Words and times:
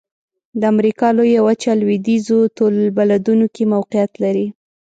د 0.59 0.61
امریکا 0.73 1.07
لویه 1.17 1.41
وچه 1.47 1.71
لویدیځو 1.81 2.39
طول 2.57 2.73
البلدونو 2.83 3.45
کې 3.55 3.63
موقعیت 3.73 4.11
لري. 4.23 4.47